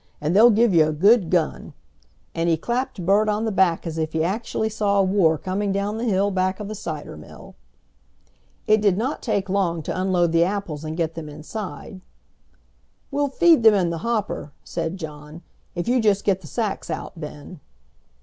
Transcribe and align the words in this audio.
And 0.19 0.35
they'll 0.35 0.49
give 0.49 0.73
you 0.73 0.87
a 0.87 0.91
good 0.93 1.29
gun," 1.29 1.73
and 2.33 2.49
he 2.49 2.57
clapped 2.57 3.05
Bert 3.05 3.29
on 3.29 3.45
the 3.45 3.51
back 3.51 3.85
as 3.85 3.99
if 3.99 4.13
he 4.13 4.23
actually 4.23 4.67
saw 4.69 4.99
a 4.99 5.03
war 5.03 5.37
coming 5.37 5.71
down 5.71 5.99
the 5.99 6.05
hill 6.05 6.31
back 6.31 6.59
of 6.59 6.67
the 6.67 6.73
cider 6.73 7.15
mill. 7.15 7.53
It 8.65 8.81
did 8.81 8.97
not 8.97 9.21
take 9.21 9.47
long 9.47 9.83
to 9.83 10.01
unload 10.01 10.31
the 10.31 10.43
apples 10.43 10.83
and 10.83 10.97
get 10.97 11.13
them 11.13 11.29
inside. 11.29 12.01
"We'll 13.11 13.29
feed 13.29 13.61
them 13.61 13.75
in 13.75 13.91
the 13.91 13.99
hopper," 13.99 14.51
said 14.63 14.97
John, 14.97 15.43
"if 15.75 15.87
you 15.87 16.01
just 16.01 16.23
get 16.23 16.41
the 16.41 16.47
sacks 16.47 16.89
out, 16.89 17.13
Ben." 17.15 17.59